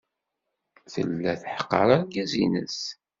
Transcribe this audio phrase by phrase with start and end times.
[0.93, 2.79] Tella teḥqer argaz-nnes.